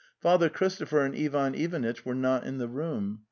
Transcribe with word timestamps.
Father 0.19 0.49
Christo 0.49 0.85
pher 0.85 1.05
and 1.05 1.15
Ivan 1.15 1.53
Ivanitch 1.53 2.03
were 2.07 2.15
not 2.15 2.43
in 2.43 2.57
the 2.57 2.67
room. 2.67 3.19